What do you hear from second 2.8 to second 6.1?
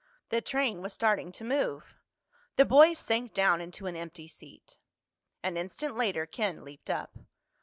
sank down into an empty seat. An instant